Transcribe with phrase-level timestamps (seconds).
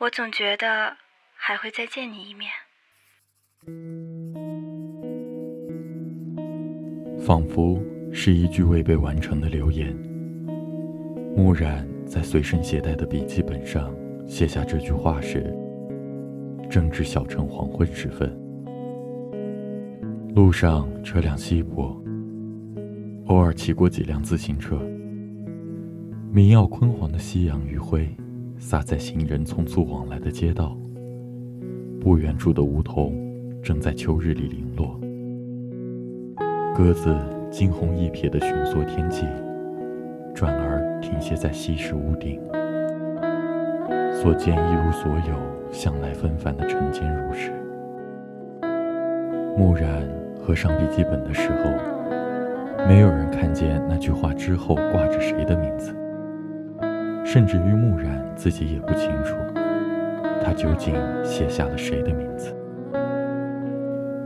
[0.00, 0.96] 我总觉得
[1.34, 2.48] 还会再见你一面。
[7.20, 7.82] 仿佛
[8.12, 9.92] 是一句未被完成的留言。
[11.36, 13.92] 木然在随身携带的笔记本上
[14.24, 15.52] 写下这句话时，
[16.70, 18.30] 正值小城黄昏时分。
[20.32, 22.00] 路上车辆稀薄，
[23.26, 24.78] 偶尔骑过几辆自行车。
[26.30, 28.08] 明耀昏黄的夕阳余晖。
[28.58, 30.76] 洒在行人匆促往来的街道。
[32.00, 33.12] 不远处的梧桐
[33.62, 34.98] 正在秋日里零落。
[36.74, 37.16] 鸽子
[37.50, 39.26] 惊鸿一瞥的寻索天际，
[40.34, 42.40] 转而停歇在西式屋顶。
[44.12, 45.34] 所见一如所有，
[45.72, 47.52] 向来纷繁的晨间如是。
[49.56, 50.08] 木然
[50.40, 55.92] 合上笔记本的时候，没有人看见那句话之后挂着谁的名字。
[57.30, 59.34] 甚至于木然自己也不清楚，
[60.42, 62.56] 他究竟写下了谁的名字。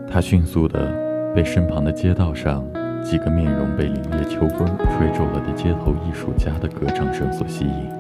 [0.09, 0.79] 他迅速地
[1.35, 2.65] 被身旁的街道上
[3.03, 7.91] 几个面容被凛冽秋风吹皱了的街头艺术家的歌唱声所吸引。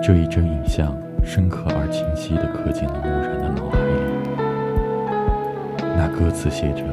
[0.00, 3.92] 这一帧影像深刻而清晰地刻进了木然的脑海里。
[5.96, 6.84] 那歌词写着：“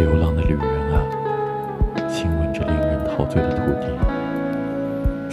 [0.00, 3.88] 流浪的旅人啊，亲吻着令人陶醉的土地。”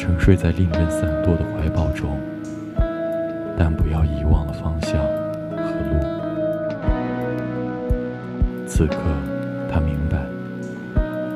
[0.02, 2.18] 沉睡在令人散落的怀抱中，
[3.56, 5.00] 但不要遗忘了方向
[5.56, 6.00] 和路。
[8.66, 8.96] 此刻，
[9.72, 10.18] 他明白，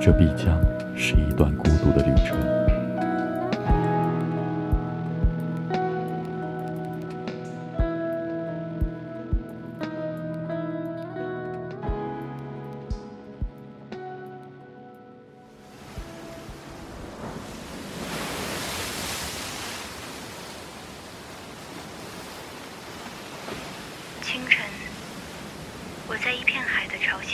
[0.02, 0.59] 这必将
[0.95, 2.36] 是一段孤独的旅程。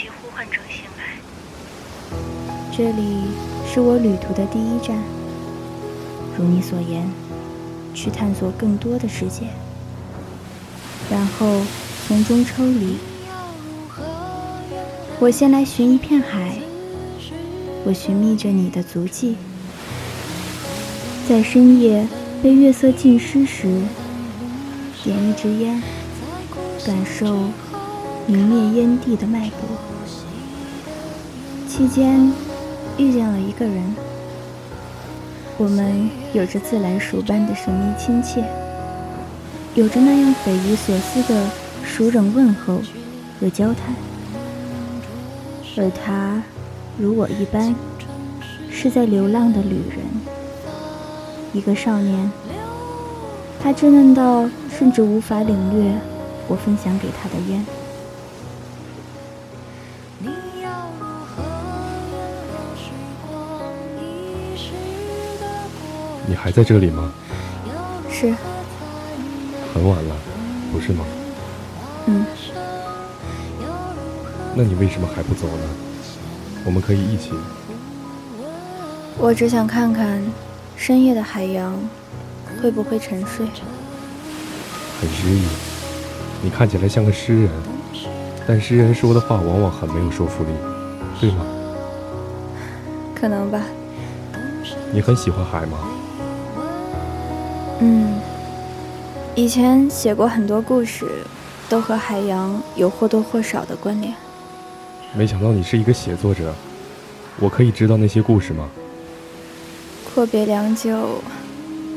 [0.02, 1.16] 海的潮汐呼唤中醒来。
[2.76, 3.24] 这里
[3.72, 4.96] 是我旅途的第一站，
[6.36, 7.08] 如你所言，
[7.94, 9.46] 去探索更多的世界，
[11.10, 11.62] 然后
[12.06, 12.96] 从中抽离。
[15.20, 16.58] 我先来寻一片海，
[17.84, 19.36] 我寻觅着你的足迹，
[21.28, 22.08] 在深夜
[22.42, 23.82] 被月色浸湿时，
[25.04, 25.80] 点一支烟。
[26.84, 27.36] 感受
[28.26, 29.91] 明灭烟蒂的脉搏，
[31.72, 32.30] 期间
[32.98, 33.96] 遇见了一个人，
[35.56, 38.44] 我们有着自来熟般的神秘亲切，
[39.74, 41.48] 有着那样匪夷所思的
[41.82, 42.82] 熟人问候
[43.40, 43.94] 和交谈，
[45.78, 46.42] 而他
[46.98, 47.74] 如我一般，
[48.70, 50.04] 是在流浪的旅人，
[51.54, 52.30] 一个少年，
[53.62, 55.90] 他稚嫩到甚至无法领略。
[56.48, 57.64] 我分享给他的烟。
[66.26, 67.12] 你还在这里吗？
[68.10, 68.34] 是。
[69.74, 70.14] 很晚了，
[70.72, 71.04] 不是吗？
[72.06, 72.26] 嗯。
[74.54, 75.64] 那你为什么还不走呢？
[76.64, 77.32] 我们可以一起。
[79.18, 80.22] 我只想看看
[80.76, 81.74] 深夜的海洋
[82.60, 83.46] 会不会沉睡。
[85.00, 85.42] 很诗意。
[86.42, 87.50] 你看起来像个诗人，
[88.46, 90.50] 但诗人说的话往往很没有说服力，
[91.20, 91.46] 对吗？
[93.14, 93.60] 可能吧。
[94.92, 95.78] 你很喜欢海吗？
[97.84, 98.20] 嗯，
[99.34, 101.04] 以前写过很多故事，
[101.68, 104.14] 都和海洋有或多或少的关联。
[105.12, 106.54] 没想到你是一个写作者，
[107.40, 108.68] 我可以知道那些故事吗？
[110.14, 111.20] 阔别良久，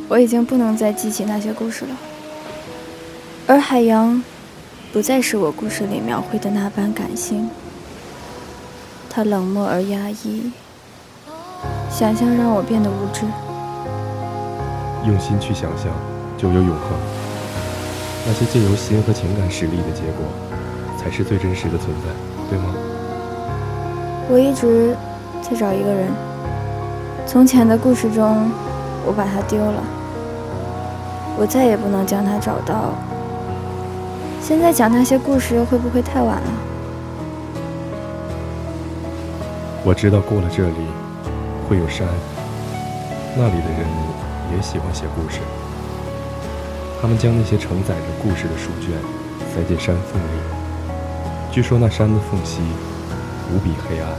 [0.07, 1.95] 我已经不能再记起那些故事了，
[3.45, 4.23] 而海洋。
[4.91, 7.49] 不再是我故事里描绘的那般感性，
[9.09, 10.53] 它冷漠而压抑，
[11.91, 13.25] 想象让我变得无知。
[15.05, 15.91] 用心去想象，
[16.37, 16.97] 就有永恒。
[18.27, 20.25] 那些借由心和情感实力的结果，
[20.97, 22.09] 才是最真实的存在，
[22.49, 22.73] 对吗？
[24.27, 24.95] 我一直
[25.43, 26.07] 在找一个人。
[27.27, 28.49] 从前的故事中，
[29.05, 29.83] 我把他丢了，
[31.37, 32.95] 我再也不能将他找到。
[34.41, 36.47] 现在讲那些故事会不会太晚了？
[39.83, 40.87] 我知道过了这里
[41.69, 42.07] 会有山，
[43.35, 43.85] 那里的人
[44.53, 45.39] 也喜欢写故事。
[47.01, 48.91] 他们将那些承载着故事的书卷
[49.53, 50.39] 塞进山缝里。
[51.51, 52.61] 据说那山的缝隙
[53.53, 54.09] 无比黑暗，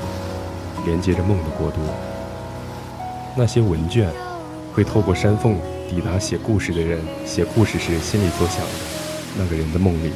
[0.84, 1.80] 连接着梦的国度。
[3.34, 4.10] 那些文卷
[4.72, 5.58] 会透过山缝
[5.88, 8.72] 抵达写故事的人写故事时心里所想的
[9.38, 10.12] 那个人的梦里。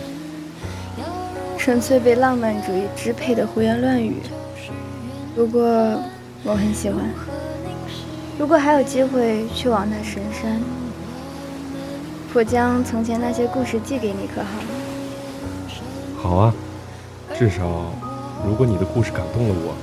[1.59, 4.17] 纯粹被浪漫主义支配的胡言乱语。
[5.35, 5.62] 不过
[6.43, 7.05] 我很喜欢。
[8.40, 10.58] 如果还有机会去往那神山，
[12.32, 14.40] 我将从前那些故事寄给你，可
[16.16, 16.31] 好？
[16.31, 16.54] 好啊，
[17.38, 17.92] 至少
[18.46, 19.75] 如果你的故事感动了我，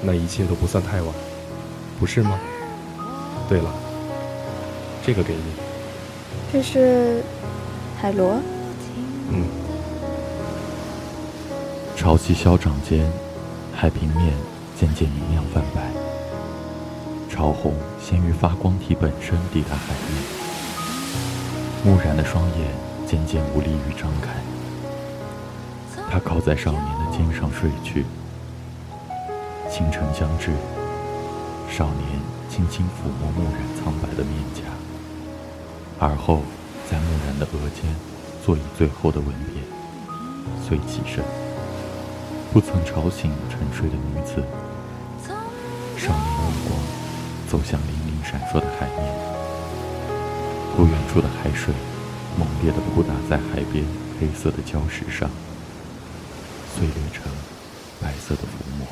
[0.00, 1.14] 那一切都不算太晚，
[2.00, 2.40] 不是吗？
[3.46, 3.70] 对了，
[5.04, 5.42] 这个给你。
[6.50, 7.22] 这是
[8.00, 8.40] 海螺。
[9.28, 9.44] 嗯。
[11.94, 13.06] 潮汐消涨间，
[13.74, 14.32] 海平面
[14.80, 15.82] 渐渐明亮泛白，
[17.34, 20.22] 潮红先于发光体本身抵达海面，
[21.84, 22.70] 木然的双眼
[23.08, 24.30] 渐渐无力于张开。
[26.08, 28.06] 他靠在少年的肩上睡去。
[29.68, 30.52] 清晨将至，
[31.68, 34.62] 少年轻轻抚摸木然苍白的面颊，
[35.98, 36.42] 而后
[36.88, 37.92] 在木然的额间
[38.46, 39.60] 做以最后的吻别，
[40.64, 41.24] 遂起身，
[42.52, 44.40] 不曾吵醒沉睡的女子。
[45.96, 47.03] 少年目光
[47.50, 49.14] 走向粼粼闪烁的海面，
[50.76, 51.72] 不远处的海水
[52.38, 53.84] 猛烈地扑打在海边
[54.18, 55.30] 黑色的礁石上。
[56.74, 57.30] 碎裂成
[58.02, 58.48] 白色的浮
[58.78, 58.86] 沫。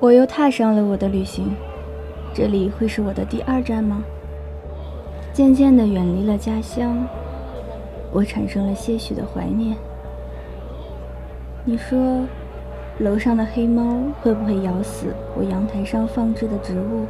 [0.00, 1.54] 我又踏上了我的旅行，
[2.38, 4.00] 这里会是我的第二站吗？
[5.32, 7.04] 渐渐地远离了家乡，
[8.12, 9.76] 我产生了些许的怀念。
[11.64, 11.98] 你说，
[13.00, 13.82] 楼上的黑猫
[14.22, 17.06] 会不会咬死我阳台上放置的植物？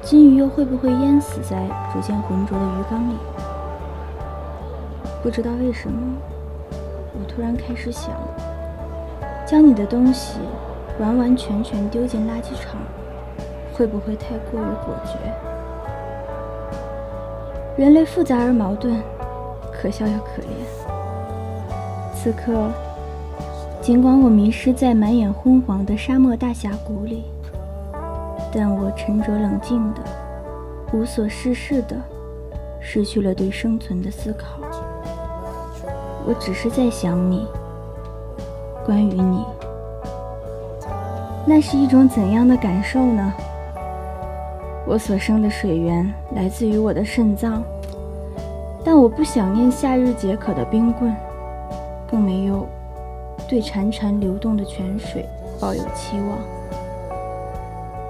[0.00, 3.14] 金鱼又会不会淹死在逐渐浑浊的鱼缸里？
[5.22, 6.16] 不知道为什么，
[7.12, 8.14] 我突然开始想，
[9.44, 10.38] 将你的东西
[10.98, 12.80] 完完全全丢进垃圾场，
[13.72, 15.18] 会不会太过于果决？
[17.76, 19.00] 人类复杂而矛盾，
[19.72, 20.46] 可笑又可怜。
[22.14, 22.70] 此刻。
[23.82, 27.24] 尽管我迷失在满眼昏黄的沙漠大峡谷里，
[28.52, 30.02] 但我沉着冷静的、
[30.92, 31.96] 无所事事的，
[32.78, 34.60] 失去了对生存的思考。
[36.26, 37.46] 我只是在想你，
[38.84, 39.46] 关于你，
[41.46, 43.32] 那是一种怎样的感受呢？
[44.90, 47.62] 我所生的水源来自于我的肾脏，
[48.84, 51.14] 但我不想念夏日解渴的冰棍，
[52.10, 52.66] 更没有。
[53.48, 55.24] 对潺潺流动的泉水
[55.60, 56.38] 抱有期望。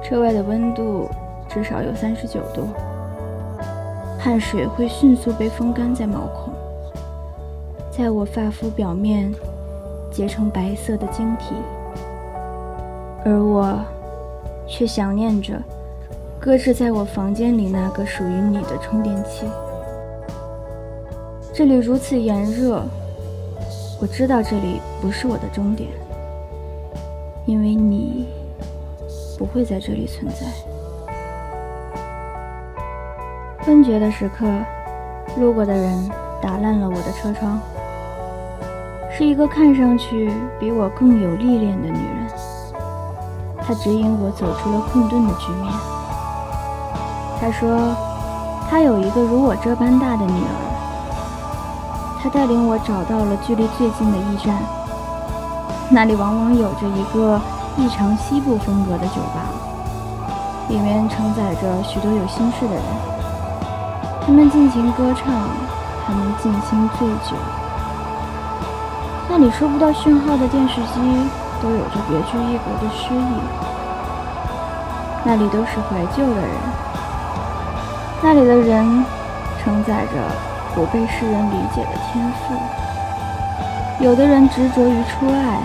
[0.03, 1.06] 车外的温度
[1.50, 2.67] 至少有三十九度，
[4.19, 6.55] 汗水会迅速被风干在毛孔，
[7.91, 9.31] 在我发肤表面
[10.11, 11.55] 结成白色的晶体，
[13.27, 13.79] 而我
[14.67, 15.62] 却想念着
[16.40, 19.46] 搁置在我房间里那个属于你的充电器。
[21.52, 22.82] 这里如此炎热。
[24.00, 25.90] 我知道这里不是我的终点，
[27.44, 28.26] 因为你
[29.36, 30.46] 不会在这里存在。
[33.58, 34.46] 昏厥的时刻，
[35.38, 36.10] 路过的人
[36.41, 37.60] 打烂了我的车窗，
[39.12, 42.26] 是一个看上去比我更有历练的女人。
[43.58, 45.99] 她指引我走出了困顿的局面。
[47.41, 47.97] 他说，
[48.69, 52.20] 他有一个如我这般大的女儿。
[52.23, 54.55] 他带领我找到了距离最近的驿站，
[55.89, 57.41] 那里往往有着一个
[57.79, 59.49] 异常西部风格的酒吧，
[60.69, 62.85] 里面承载着许多有心事的人，
[64.20, 65.32] 他们尽情歌唱，
[66.06, 67.35] 他们尽心醉酒。
[69.31, 71.01] 那里收不到讯号的电视机
[71.63, 73.41] 都有着别具一格的诗意，
[75.25, 76.51] 那里都是怀旧的人，
[78.22, 79.05] 那里的人
[79.62, 80.50] 承载着。
[80.72, 82.55] 不被世人理解的天赋，
[83.98, 85.58] 有的人执着于初爱，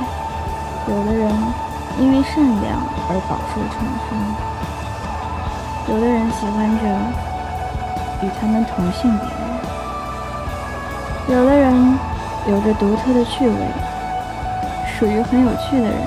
[0.87, 1.31] 有的人
[1.99, 4.17] 因为善良而饱受创伤，
[5.93, 6.83] 有的人喜欢着
[8.25, 9.29] 与他们同性别。
[11.37, 11.99] 人，有的人
[12.47, 13.55] 有着独特的趣味，
[14.97, 16.01] 属于很有趣的人，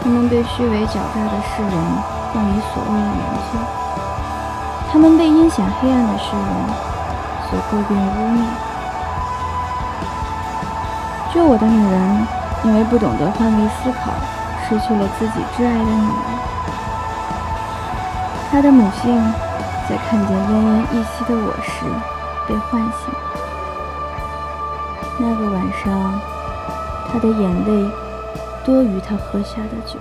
[0.00, 1.72] 他们被虚伪狡诈的世人
[2.34, 3.58] 用以所谓的研究，
[4.90, 6.90] 他们被阴险黑暗的世人。
[7.50, 8.38] 所诟病污蔑。
[11.34, 12.26] 救我的女人，
[12.62, 14.12] 因为不懂得换位思考，
[14.68, 16.30] 失去了自己挚爱的女儿。
[18.52, 19.20] 他的母性
[19.88, 21.84] 在看见奄奄一息的我时
[22.46, 23.12] 被唤醒。
[25.18, 26.20] 那个晚上，
[27.12, 27.90] 他的眼泪
[28.64, 29.98] 多于他喝下的酒。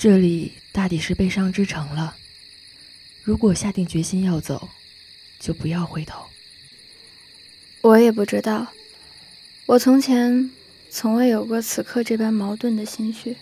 [0.00, 2.16] 这里大抵是悲伤之城了。
[3.24, 4.68] 如果下定决心要走，
[5.40, 6.24] 就不要回头。
[7.80, 8.72] 我也不知道，
[9.66, 10.52] 我从前
[10.88, 13.38] 从未有过此刻这般矛盾的心绪。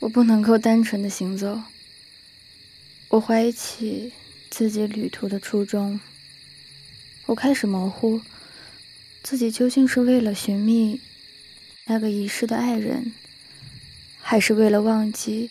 [0.00, 1.62] 我不能够单纯的行走。
[3.10, 4.12] 我怀疑起
[4.50, 6.00] 自己旅途的初衷。
[7.26, 8.20] 我开始模糊，
[9.22, 11.00] 自己究竟是为了寻觅
[11.86, 13.12] 那个遗失的爱人。
[14.26, 15.50] 还是为了忘记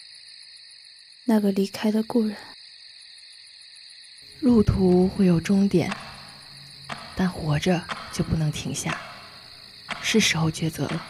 [1.25, 2.35] 那个离开的故人。
[4.41, 5.95] 路途会有终点，
[7.15, 8.99] 但活着就不能停下。
[10.01, 11.05] 是时候抉择了。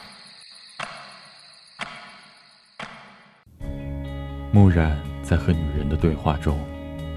[4.51, 6.59] 木然在和女人的对话中，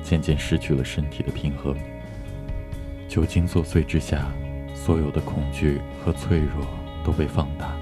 [0.03, 1.77] 渐渐失去了身体的平衡。
[3.09, 4.33] 酒精作祟之下，
[4.77, 6.65] 所有的恐惧和脆弱
[7.05, 7.77] 都被放大。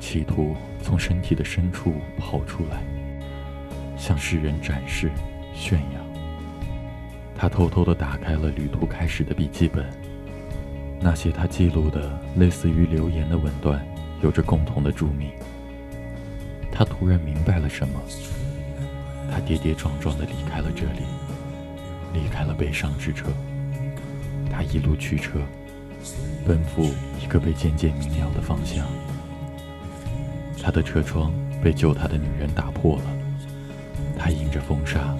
[0.00, 0.56] 企图
[0.90, 2.82] 从身体的深处跑出来，
[3.96, 5.08] 向世人展示、
[5.54, 6.00] 炫耀。
[7.36, 9.88] 他偷偷地打开了旅途开始的笔记本，
[11.00, 13.86] 那些他记录的类似于留言的文段，
[14.20, 15.30] 有着共同的注明。
[16.72, 18.00] 他突然明白了什么，
[19.30, 21.04] 他跌跌撞撞地离开了这里，
[22.12, 23.28] 离开了悲伤之车。
[24.50, 25.38] 他一路驱车，
[26.44, 26.92] 奔赴
[27.22, 28.84] 一个被渐渐明了的方向。
[30.62, 33.02] 他的车窗被救他的女人打破了，
[34.18, 35.16] 他迎着风沙，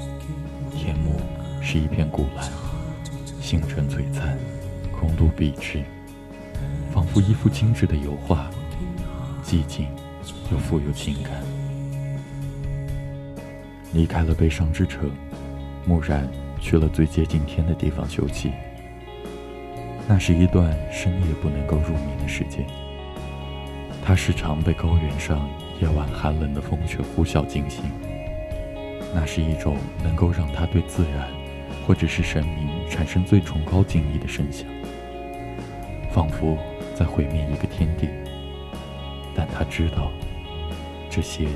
[0.71, 1.21] 天幕
[1.63, 2.47] 是一片古蓝，
[3.41, 4.39] 星辰璀璨，
[4.93, 5.83] 公路笔直，
[6.93, 8.51] 仿佛一幅精致的油画，
[9.43, 9.87] 寂静
[10.53, 11.33] 又富有情感。
[13.93, 15.11] 离开了悲伤之城，
[15.85, 16.29] 木然
[16.61, 18.53] 去了最接近天的地方休憩。
[20.07, 22.65] 那是一段深夜不能够入眠的时间。
[24.11, 25.49] 他时常被高原上
[25.81, 27.85] 夜晚寒冷的风雪呼啸惊醒，
[29.15, 31.29] 那是一种能够让他对自然，
[31.87, 34.67] 或者是神明产生最崇高敬意的声响，
[36.11, 36.59] 仿佛
[36.93, 38.09] 在毁灭一个天地。
[39.33, 40.11] 但他知道，
[41.09, 41.47] 这些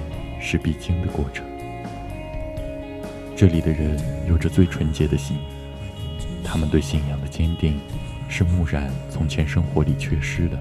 [0.40, 1.44] 是必经的过程。
[3.34, 5.38] 这里的人有着最纯洁的心，
[6.44, 7.80] 他们对信仰的坚定，
[8.28, 10.56] 是木然从前生活里缺失的。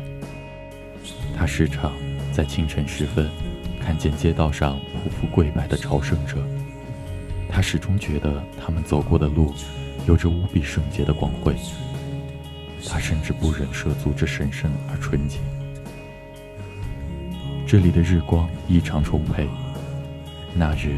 [1.36, 1.92] 他时常
[2.32, 3.30] 在清晨时分
[3.82, 6.38] 看见街道上匍匐跪拜的朝圣者，
[7.50, 9.54] 他始终觉得他们走过的路
[10.08, 11.56] 有着无比圣洁的光辉。
[12.86, 15.40] 他甚至不忍涉足这神圣而纯洁。
[17.66, 19.48] 这里的日光异常充沛。
[20.54, 20.98] 那日，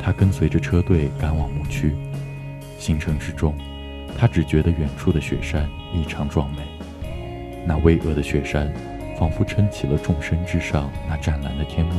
[0.00, 1.96] 他跟随着车队赶往牧区，
[2.78, 3.54] 行程之中，
[4.16, 6.58] 他只觉得远处的雪山异常壮美，
[7.66, 8.72] 那巍峨的雪山。
[9.22, 11.94] 仿佛撑起了众生之上那湛蓝的天幕。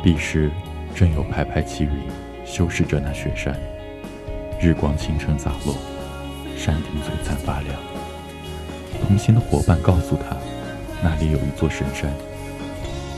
[0.00, 0.48] 彼时，
[0.94, 1.90] 正有排排奇云
[2.46, 3.52] 修饰着那雪山，
[4.60, 5.74] 日光倾城洒落，
[6.56, 7.74] 山顶璀璨发亮。
[9.02, 10.36] 同行的伙伴告诉他，
[11.02, 12.08] 那里有一座神山，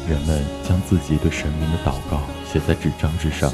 [0.08, 3.52] 人们将自己对神明的祷告写在纸张之上，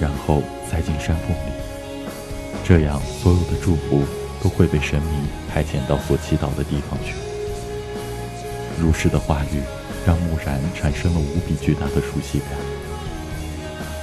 [0.00, 1.52] 然后塞进山缝里，
[2.64, 4.02] 这样所有的祝福
[4.42, 7.14] 都会被神明派遣到所祈祷的地方去。
[8.80, 9.62] 如是的话语，
[10.06, 12.48] 让木然产生了无比巨大的熟悉感。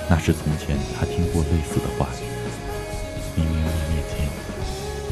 [0.09, 2.25] 那是从前他听过类似的话语。
[3.35, 4.27] 明明灭灭间，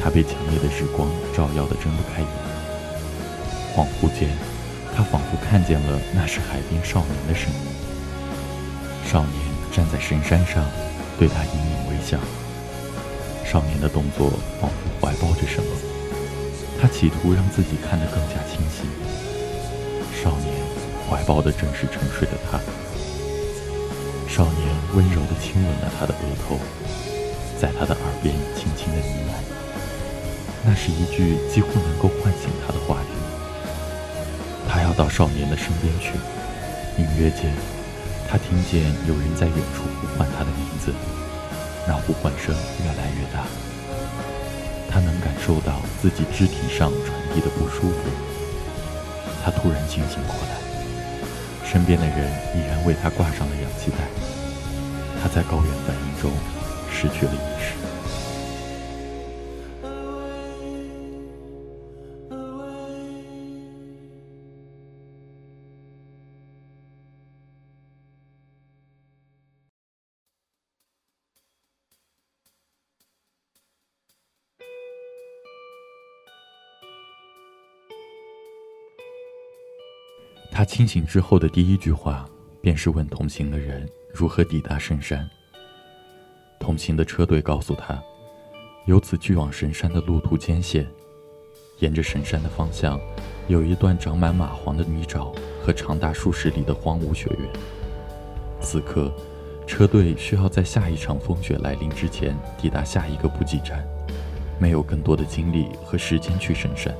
[0.02, 2.28] 他被强烈的日光照耀得睁不开眼。
[3.74, 4.28] 恍惚间，
[4.94, 7.60] 他仿佛看见了那是海边少年的身影。
[9.06, 9.34] 少年
[9.72, 10.64] 站在神山上，
[11.18, 12.18] 对他隐隐微笑。
[13.44, 15.68] 少年的动作仿佛怀抱着什么，
[16.80, 18.84] 他企图让自己看得更加清晰。
[20.22, 20.52] 少年
[21.08, 22.60] 怀抱的正是沉睡的他。
[24.28, 26.58] 少年温柔地亲吻了他的额头，
[27.58, 29.32] 在他的耳边轻轻地呢喃。
[30.62, 33.12] 那是一句几乎能够唤醒他的话语。
[34.68, 36.12] 他要到少年的身边去，
[36.98, 37.50] 隐约间，
[38.28, 40.92] 他听见有人在远处呼唤他的名字，
[41.88, 43.46] 那呼唤声越来越大。
[44.90, 48.29] 他能感受到自己肢体上传递的不舒服。
[49.42, 50.60] 他突然清醒过来，
[51.64, 53.98] 身边的人已然为他挂上了氧气袋。
[55.22, 56.30] 他在高原反应中
[56.90, 57.79] 失去了意识。
[80.60, 82.28] 他清醒之后的第一句话，
[82.60, 85.26] 便是问同行的人如何抵达深山。
[86.58, 87.98] 同行的车队告诉他，
[88.84, 90.86] 由此去往神山的路途艰险，
[91.78, 93.00] 沿着神山的方向，
[93.48, 97.48] 有一段长满蚂蟥的泥沼和长达数十里的荒芜雪原。
[98.60, 99.10] 此刻，
[99.66, 103.82] 车队需要在下一场风雪来临之前抵达下一个补给站，
[104.58, 106.94] 没有更多的精力和时间去神山。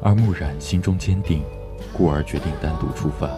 [0.00, 1.42] 而木染心中坚定。
[1.92, 3.28] 故而决定单独出发。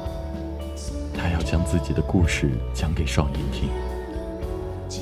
[1.17, 3.69] 他要将自己的故事讲给少年听。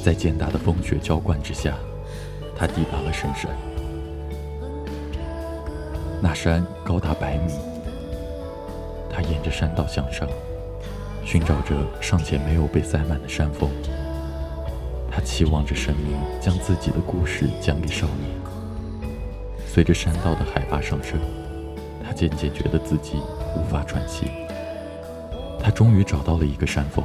[0.03, 1.75] 在渐大的风雪浇灌之下，
[2.57, 3.51] 他抵达了深山。
[6.21, 7.53] 那山高达百米。
[9.11, 10.27] 他沿着山道向上，
[11.25, 13.71] 寻找着尚且没有被塞满的山峰。
[15.11, 18.31] 他期望着神明将自己的故事讲给少年。
[19.67, 21.19] 随着山道的海拔上升。
[22.05, 23.23] 他渐渐觉得自己
[23.57, 24.31] 无法喘息。
[25.63, 27.05] 他终于找到了一个山峰。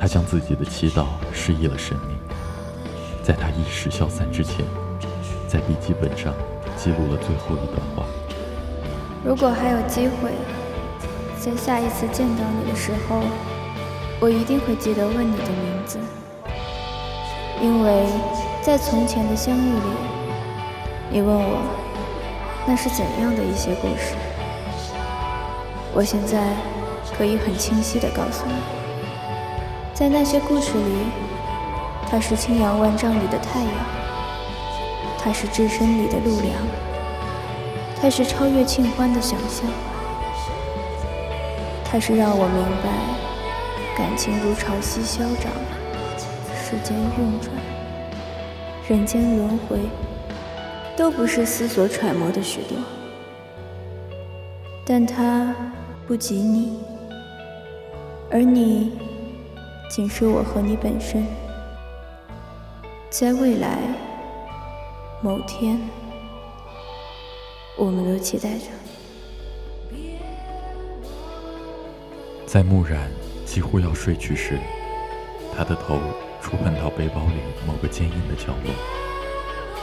[0.00, 2.16] 他将自己的祈祷示意了神明，
[3.22, 4.64] 在他意识消散之前，
[5.48, 6.32] 在笔记本上
[6.76, 8.04] 记录了最后一段话：
[9.24, 10.30] 如果还有机会，
[11.38, 13.22] 在下一次见到你的时候，
[14.20, 15.98] 我一定会记得问你的名字，
[17.60, 18.06] 因为
[18.62, 19.80] 在从前的相遇里，
[21.10, 21.60] 你问我。
[22.66, 24.14] 那是怎样的一些故事？
[25.98, 26.54] 我现在
[27.16, 28.52] 可以很清晰地告诉你，
[29.92, 30.94] 在那些故事里，
[32.08, 33.72] 它是青阳万丈里的太阳，
[35.18, 36.54] 它是置身里的陆良，
[38.00, 39.68] 它是超越庆欢的想象，
[41.84, 45.50] 它是让我明白感情如潮汐消长，
[46.54, 47.50] 时间运转，
[48.86, 49.80] 人间轮回。
[50.96, 52.78] 都不是思索揣摩的许多，
[54.84, 55.52] 但他
[56.08, 56.80] 不及你，
[58.30, 58.98] 而你
[59.90, 61.26] 仅是我和你本身。
[63.10, 63.76] 在未来
[65.20, 65.78] 某天，
[67.76, 68.64] 我们都期待着。
[72.46, 73.10] 在木染
[73.44, 74.58] 几乎要睡去时，
[75.54, 75.98] 他的头
[76.40, 77.34] 触碰到背包里
[77.66, 78.72] 某个坚硬的角落。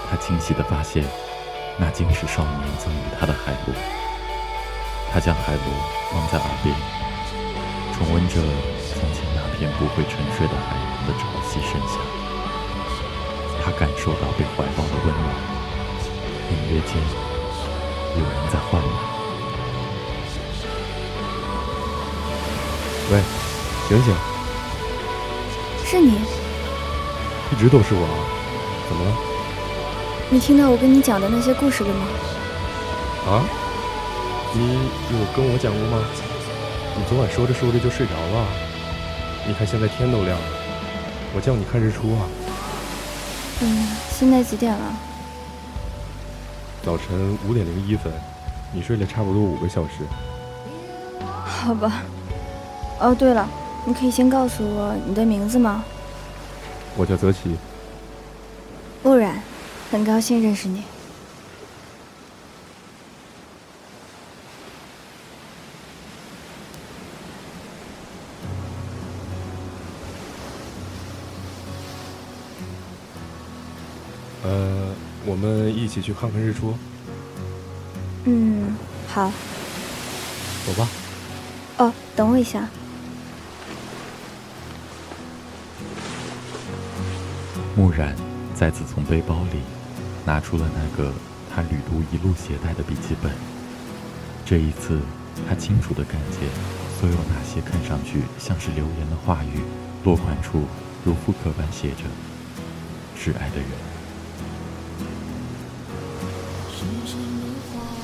[0.09, 1.05] 他清晰地发现，
[1.79, 4.04] 那竟是少年赠予他的海螺。
[5.15, 5.63] 他将海螺
[6.11, 6.75] 放在耳边，
[7.95, 11.95] 重温着从前那片不会沉睡的海洋的潮汐声响。
[13.63, 15.25] 他感受到被怀抱的温暖，
[16.51, 16.97] 隐约间
[18.17, 18.87] 有人在唤他。
[23.13, 23.23] 喂，
[23.87, 24.13] 醒醒！
[25.85, 26.19] 是你？
[27.53, 28.05] 一直都是我。
[28.89, 29.15] 怎么了？
[30.29, 32.05] 你听到我跟你讲的那些故事了吗？
[33.27, 33.45] 啊？
[34.57, 36.01] 你有跟我讲过吗？
[36.97, 38.47] 你昨晚说着说着就睡着了。
[39.45, 40.45] 你看现在天都亮了，
[41.35, 42.23] 我叫你看日出啊。
[43.61, 44.93] 嗯，现在几点了？
[46.85, 48.13] 早晨五点零一分。
[48.73, 50.05] 你睡了差不多五个小时。
[51.45, 52.03] 好吧。
[53.01, 53.45] 哦，对了，
[53.83, 55.83] 你可以先告诉我你的名字吗？
[56.95, 57.57] 我叫泽奇。
[59.03, 59.41] 不然。
[59.91, 60.83] 很高兴认识你。
[75.25, 76.73] 我们一起去看看日出。
[78.25, 78.75] 嗯，
[79.07, 79.31] 好。
[80.65, 80.87] 走吧。
[81.77, 82.67] 哦，等我一下。
[87.75, 88.15] 木然。
[88.55, 89.59] 再次从背包里
[90.25, 91.11] 拿出了那个
[91.53, 93.29] 他旅途一路携带的笔记本。
[94.45, 95.01] 这一次，
[95.45, 96.47] 他清楚的看见
[96.97, 99.59] 所有那些看上去像是留言的话语，
[100.05, 100.63] 落款处
[101.03, 102.05] 如复刻般写着
[103.19, 103.67] “挚爱的人”。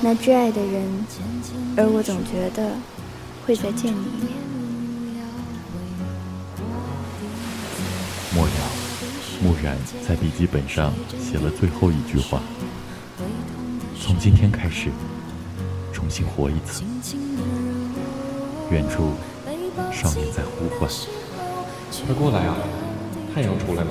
[0.00, 1.06] 那挚爱的人，
[1.76, 2.74] 而我总觉得
[3.46, 4.32] 会再见你一面。
[8.34, 8.52] 末了，
[9.42, 12.40] 木然在笔记本上写了最后一句话：
[14.00, 14.90] 从今天开始，
[15.92, 16.82] 重新活一次。
[18.70, 19.12] 远处，
[19.92, 20.90] 少年在呼唤
[22.06, 22.56] ：“快过来啊，
[23.34, 23.90] 太阳出来了。”